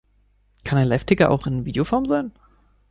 [0.63, 2.31] Kann ein Liveticker auch in Videoform sein?